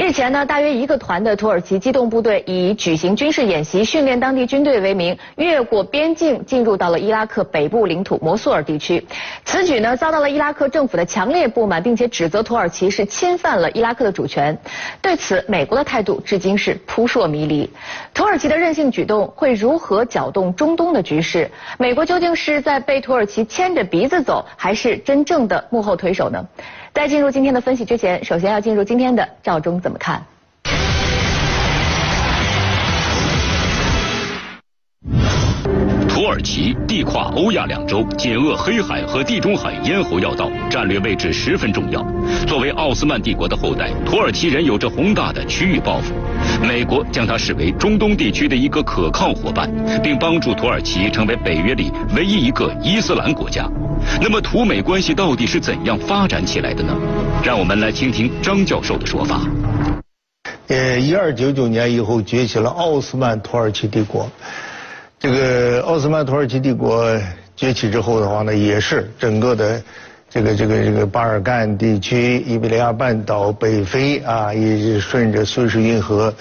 [0.00, 9.06] 日前呢，大约一个团的土耳其机动部队以举行军事演习、训练当地军队为名，越过边境进入到了伊拉克北部领土摩苏尔地区。
[9.44, 14.56] 此举呢，遭到了伊拉克政府的强烈不满，并且指责土耳其是侵犯了伊拉克的主权。
[15.02, 17.68] 对此，美国的态度至今是扑朔迷离。
[18.14, 21.50] 土耳其的任性举动会如何搅动中东的局势？
[21.76, 26.42] 美国究竟是在被土耳其牵着鼻子走，还是真正的幕后推手呢？
[26.92, 30.22] 在进入今天的分析之前，首先要进入今天的赵忠怎么看？
[36.08, 42.04] 土耳其地跨欧亚两洲，紧扼黑海和地中海咽喉要道，战略位置十分重要。
[42.46, 46.12] 作为奥斯曼帝国的后代，土耳其人有着宏大的区域抱负。
[46.60, 49.70] 美国将它视为中东地区的一个可靠伙伴，
[50.02, 53.66] 并帮助土耳其成为北约里唯一一个伊斯兰国家。
[54.20, 56.94] 那么，土美关系到底是怎样发展起来的呢？
[57.42, 59.40] 让我们来听听张教授的说法。
[60.68, 64.30] 呃，一二九九年以后崛起了奥斯曼土耳其帝国。
[65.18, 67.18] 这个奥斯曼土耳其帝国
[67.56, 69.82] 崛起之后的话呢，也是整个的
[70.28, 76.32] 这个这个这个巴尔干地区、伊比利亚半岛、北非啊，一直顺着苏伊士运河，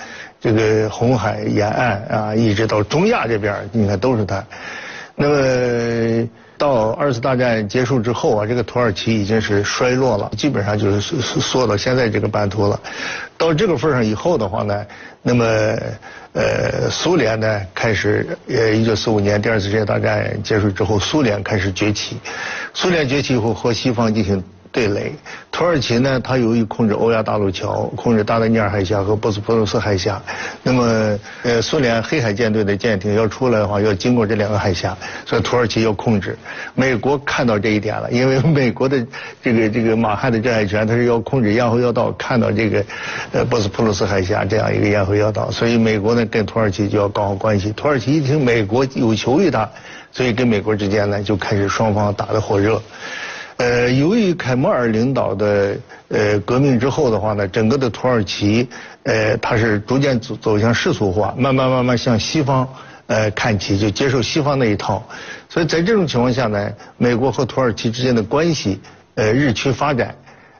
[0.41, 4.43] 这个红海沿岸啊，一直到中亚这边，你看都是它。
[5.15, 6.29] 那么。
[6.59, 12.77] 到二次大战结束之后啊，这个土耳其已经是衰落了，基本上就是缩缩到现在这个版图了。
[13.37, 14.85] 到这个份上以后的话呢，
[15.23, 15.45] 那么
[16.33, 22.17] 呃，苏联呢开始呃，一九四五年第二次世界大战结束之后，苏联开始崛起。
[22.73, 24.43] 苏联崛起以后和西方进行。
[24.71, 25.11] 对垒，
[25.51, 30.21] 土耳其呢，它由于控制欧亚大陆桥，控制达达尼尔海峡和波斯普鲁斯海峡，
[30.61, 34.95] 那么呃，苏联黑海舰队的舰艇要出来的话，要经过这两个海峡，
[35.25, 36.37] 所以土耳其要控制。
[36.75, 39.03] 美国看到这一点了，因为美国的
[39.41, 42.85] 这个这个马汉的制海权，它是要控制咽喉要道，看到这个
[43.31, 47.71] 呃波斯普鲁斯海峡这样一个咽喉要道，所以美国呢跟土耳其就要搞好关系。
[47.71, 49.67] 土耳其一听美国有求于他，
[50.11, 52.79] 所以跟美国之间呢就开始双方打得火热。
[53.59, 55.77] 呃，由于凯末尔领导的
[56.07, 58.65] 呃革命之后的话呢，整个的土耳其
[59.03, 62.65] 呃，它是逐渐走走向世俗化，慢慢慢慢向西方
[63.07, 65.03] 呃看齐，就接受西方那一套。
[65.49, 68.79] 所以在这种情况下呢，美国和土耳其之间的关系
[69.15, 70.15] 呃日趋发展。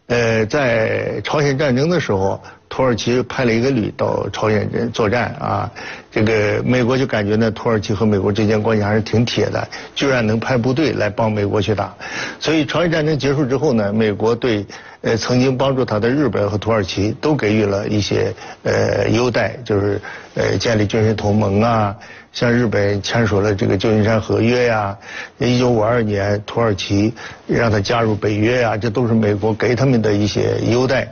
[0.07, 2.41] 呃，在朝鲜战争的时候。
[2.79, 5.69] 土耳其派了一个旅到朝鲜作战啊，
[6.09, 11.94] 这个美国就感觉呢，土耳其和美国之间关系还是挺铁的，居然能派部队来帮美国去打。
[12.39, 14.66] 所以朝鲜战争结束之后呢，美国对
[15.01, 20.00] 呃曾经帮助他的日本和土耳其都给予了一些呃优待，就是
[20.35, 21.94] 呃建立军事同盟啊，
[22.31, 24.97] 像日本签署了这个旧金山合约呀，
[25.38, 27.13] 一九五二年土耳其
[27.45, 31.06] 让他加入北约呀，这都是美国给他们的一些优待。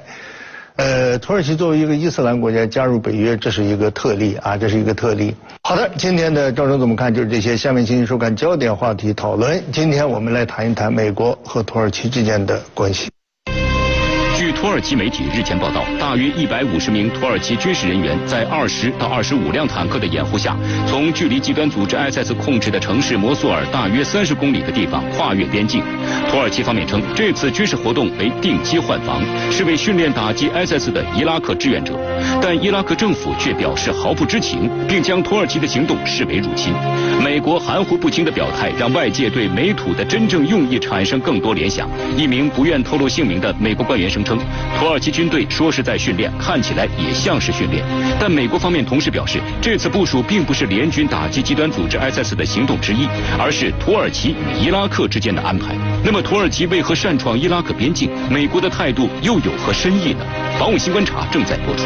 [0.78, 5.36] 呃，土耳其作为一个伊斯兰国家加入北约，这是一个特例啊，这是一个特例。
[5.64, 7.14] 好的，今天的赵总怎么看？
[7.14, 7.58] 就是这些。
[7.58, 9.62] 下面请您收看焦点话题讨论。
[9.74, 13.10] 今天我们来谈一谈美国和土耳其之间的关系。
[14.60, 20.58] 土耳其媒体日前报道，大约一百五十名土耳其军事人员在二十到二十五辆坦克的掩护下，
[20.88, 25.84] 从距离极端组织 ISIS 控制的城市摩苏尔大约三十公里的地方跨越边境。
[26.28, 31.94] 土耳其方面称，这次军事活动为定期换防，是为训练打击 ISIS 的伊拉克志愿者。
[32.42, 36.74] 但伊拉克政府却表示毫不知情，并将土耳其的行动视为入侵。
[37.24, 41.88] 美国含糊不清的表态，让外界对美土的真正用意产生更多联想。
[42.18, 44.38] 一名不愿透露姓名的美国官员声称。
[44.80, 47.84] 土耳其军队说是在训练，看起来也像是训练。
[48.20, 53.08] 但美国方面同时表示，这次部署并不是联军打击极端组织 ISIS 的行动之一，
[53.40, 55.76] 而是土耳其与伊拉克之间的安排。
[56.04, 58.10] 那么，土耳其为何擅闯伊拉克边境？
[58.30, 60.26] 美国的态度又有何深意呢？
[60.60, 61.84] 防务新观察正在播出。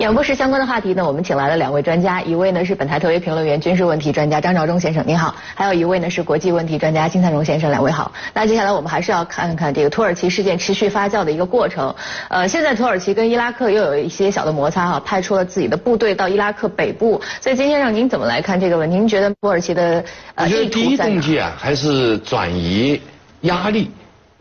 [0.00, 8.10] 演播室相关的话题呢，我们请来了两位专家，一位呢是本台特约评论员、军事问题专家张召忠先生，您好；还有一位呢是国际问题专家金灿荣先生，两位好。
[8.32, 11.94] 那接下来我们还是要看看这个土耳其事件持续发酵的一个过程。
[12.30, 17.20] 呃，现在土耳其跟伊拉克又有一些小的摩擦哈，派出了自己的部队到伊拉克北部。
[17.38, 18.96] 所以金先生，您怎么来看这个问题？
[18.96, 20.02] 您觉得土耳其的
[20.34, 22.98] 呃第一动机啊，还是转移
[23.42, 23.90] 压力，因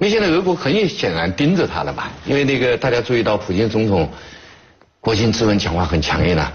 [0.07, 2.09] 为现在俄国很显然盯着他了吧？
[2.25, 4.07] 因为那个大家注意到普京总统。
[5.01, 6.51] 国情咨文讲话很强硬的，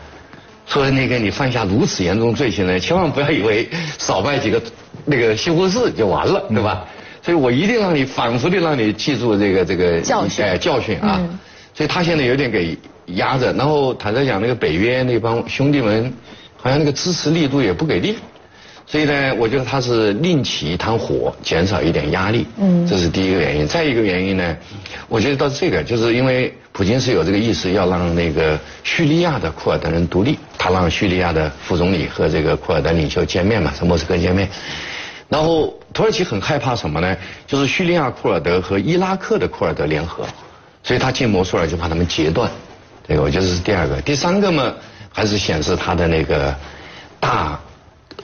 [0.67, 3.69] 说那个你犯下如此严重罪行呢，千万不要以为
[3.99, 4.63] 少卖几个
[5.05, 6.85] 那个西红柿就完了，对吧？
[7.23, 11.19] 所以我一定让你反复的让你记住这个这个教训，哎教训啊！
[11.73, 12.77] 所以他现在有点给
[13.07, 16.13] 压着，然后他在讲那个北约那帮兄弟们，
[16.55, 18.19] 好像那个支持力度也不给力，
[18.87, 22.47] 所以呢，我觉得他是另起一滩火，减少一点压力。
[22.59, 23.67] 嗯，这是第一个原因。
[23.67, 24.57] 再一个原因呢，
[25.09, 30.39] 我觉得到这个，就是因为普京是有这个意思，要让那个叙利亚的库尔德人独立。
[30.59, 34.49] 他让叙利亚的副总理和这个库尔德领袖见面嘛，在莫斯科见面。
[35.29, 37.17] 然后土耳其很害怕什么呢？
[37.47, 40.25] 就是叙利亚库尔德和伊拉克的库尔德联合，
[40.83, 42.51] 所以他进摩苏尔就把他们截断。
[43.09, 44.01] 这个我觉得是第二个。
[44.03, 44.73] 第三个嘛，
[45.11, 46.55] 还是显示他的那个
[47.19, 47.59] 大。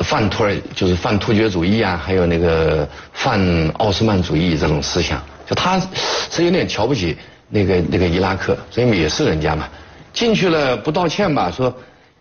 [0.04, 3.40] 反突尔就是反突厥主义啊，还有那个反
[3.78, 5.80] 奥斯曼主义这种思想，就他
[6.30, 7.16] 是有点瞧不起
[7.48, 9.68] 那个那个伊拉克，所以也是人家嘛，
[10.12, 11.74] 进去了不道歉吧，说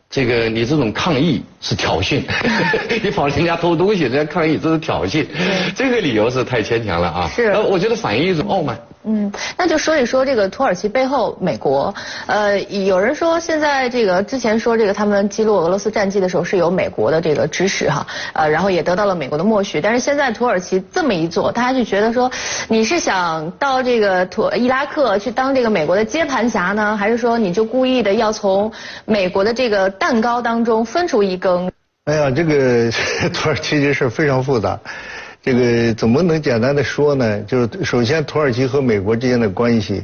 [0.10, 2.24] 这个你这种抗议是挑衅，
[3.04, 5.26] 你跑人家偷东西，人家抗议这是挑衅，
[5.76, 7.30] 这个理由是太牵强了啊。
[7.34, 8.80] 是，我觉得反映一种傲慢。
[9.06, 11.94] 嗯，那就说一说这个土耳其背后，美国，
[12.28, 22.30] 呃，有人说现在这个之前说这个他们击落俄罗斯战机的时候是有美国的这个支持哈，呃，然后也得到了美国的默许，但是现在土耳其这么一做，大家就觉得说
[22.68, 28.72] 你是想到这个土伊拉克去当这个美国的接盘侠呢，还是说你就故意的要从
[29.06, 31.49] 美国的这个蛋糕当中分出一羹？
[32.10, 32.90] 哎呀，这个
[33.32, 34.80] 土耳其这事非常复杂。
[35.44, 37.40] 这个怎么能简单的说呢？
[37.42, 40.04] 就是首先，土耳其和美国之间的关系，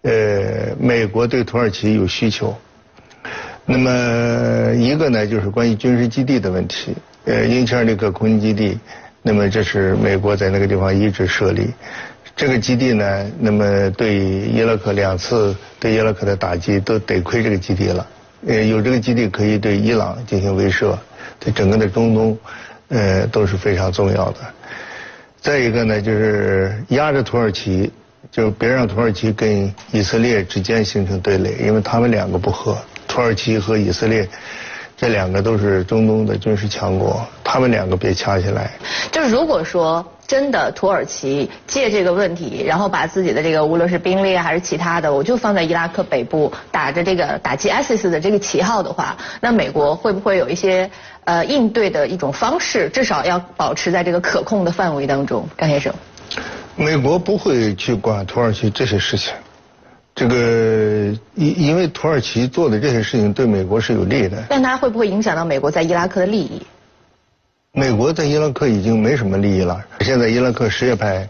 [0.00, 2.56] 呃，美国对土耳其有需求。
[3.66, 6.94] 那么一个呢，就是关于军事基地的问题，
[7.26, 8.78] 呃，英切尔那个空军基地，
[9.20, 11.68] 那么这是美国在那个地方一直设立。
[12.34, 18.06] 这个基地呢，那么对伊拉克两次对伊拉克的打击都得亏这个基地了。
[18.46, 20.96] 呃，有这个基地可以对伊朗进行威慑，
[21.38, 22.38] 对整个的中东，
[22.88, 24.38] 呃，都是非常重要的。
[25.40, 27.92] 再一个呢，就是压着土耳其，
[28.30, 32.76] 就别让土耳其跟以色列之间形成对垒，因为他们两个不和。
[33.06, 34.28] 土耳其和以色列
[34.96, 38.70] 这两个都是中东的军事强国，他们两个别掐起来。
[39.10, 50.90] 就是如果说真的土耳其借这个问题，然后把自己的这个无论是兵力还是其他的，我就放在伊拉克北部打着这个打击 ISIS 的这个旗号的话，那美国会不会有一些？
[51.26, 55.48] 呃，应对的一种方式，至少要保持在这个可控的范围当中。
[55.56, 55.90] 张先生，
[56.76, 59.32] 美国不会去管土耳其这些事情，
[60.14, 60.36] 这个
[61.34, 64.44] 因因为土耳其做的这些事情对美国是有利的。
[64.48, 66.62] 但它会不会影响到美国在伊拉克的利益？
[67.72, 69.84] 美国在伊拉克已经没什么利益了。
[70.00, 71.28] 现在伊拉克什叶派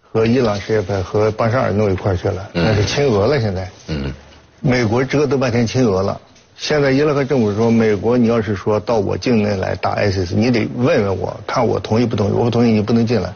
[0.00, 3.40] 和伊朗什叶派和巴沙尔弄一块去了，那是亲俄了。
[3.40, 4.12] 现在，嗯，
[4.60, 6.20] 美国折腾半天亲俄了。
[6.56, 12.32] 现在伊拉克政府说，美国你要是说到我境内来打 ISIS，你得问问我，看我同意不同意。
[12.32, 13.32] 我不同意，你不能进来。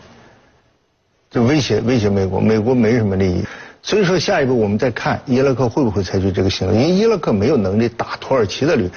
[1.28, 3.44] 就威胁威胁美国，美国没什么利益。
[3.82, 6.76] 所以说，下一步我们再看伊拉克会不会采取这个行动。
[6.76, 8.90] 因为伊拉克没有能力打土耳其的旅。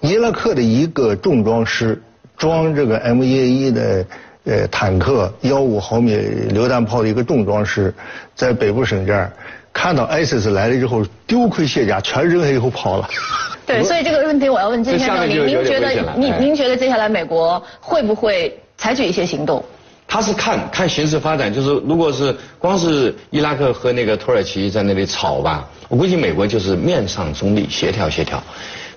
[0.00, 2.00] 伊拉克的一个重装师
[2.36, 4.06] 装这个 M1A1 的
[4.44, 6.16] 呃坦克幺五毫米
[6.50, 7.94] 榴弹炮的一个重装师，
[8.34, 9.32] 在北部省这儿。
[9.72, 13.08] 看到 ISIS 来了之后，丢盔卸甲，全扔下以后跑了。
[13.66, 19.64] 对，所以这个问题我要问金先生，您您觉得您您觉得接下来美国会不会采取一些行动？
[20.14, 28.40] 他是看看形势发展，就是如果是光是伊拉克和那个土耳其在那里吵吧，我估计美国就是面上中立，协调协调。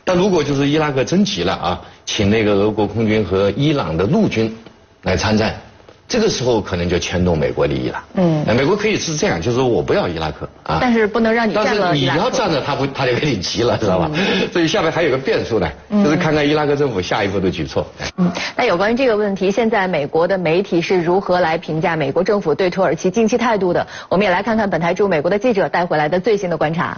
[0.04, 4.56] 但如果就是伊拉克真急了啊，请那个俄国空军和伊朗的陆军
[5.02, 5.60] 来参战。
[6.08, 8.04] 这个时候可能就牵动美国利益了。
[8.14, 14.10] 嗯，美国可以是这样，就是说我不要伊拉克啊，但是不能让你但是你要站着，他不，他就给你急了，知道吧？
[14.54, 15.70] 所以下面还有个变数呢，
[16.04, 17.86] 就是看看伊拉克政府下一步的举措。
[18.18, 23.86] 嗯，那有关于这个问题，现在美国的媒体是如何来评价美国政府对土耳其近期态度的？
[24.08, 26.98] 我们也来看看本台驻美国的记者带回来的最新的观察。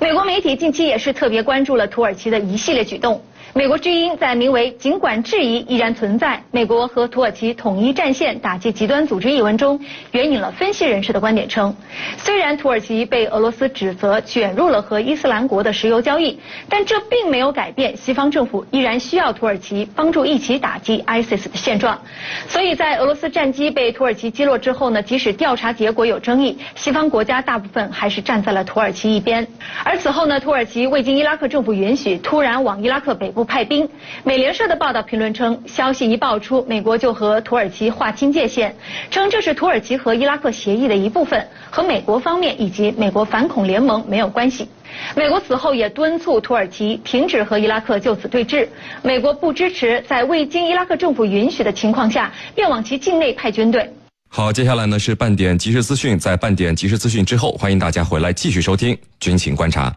[0.00, 3.20] 美国媒体近期也是特别关注了土耳其的一系列举动。
[3.54, 9.80] 美国之音在名为“尽管质疑依然存在，美国和土耳其统一战线打击极端组织”一文中，
[10.12, 11.74] 援引了分析人士的观点称，
[12.18, 16.38] 虽然土耳其被俄罗斯指责卷入了和伊斯兰国的石油交易，
[16.68, 21.98] 但这并没有改变西方政府依然需要土耳其帮助一起打击 ISIS 的现状。
[22.46, 29.44] 所以在俄罗斯战机被土耳其击落之后呢，即使调查结果有争议，西方国家大部分还是站在了土耳其一边。
[29.82, 33.48] 而此后呢，土耳其未经伊拉克政府允许，突然往伊拉克北不。
[33.48, 33.88] 派兵，
[34.24, 38.74] 美联社的报道评论称，消息一爆出，美国就和土耳其划清界限，
[39.10, 44.68] 称这是土耳其和伊拉克协议的一部分，和美国方面以及美国反恐联盟没有关系。
[45.16, 48.68] 美国此后也敦促土耳其停止和伊拉克就此对峙，
[49.02, 53.90] 美国不支持在未经伊拉克政府允许的情况下便往其境内派军队。
[54.28, 59.90] 好，接下来呢是半点即时资讯，在半点即时资讯之后，欢迎大家回来继续收听军情观察。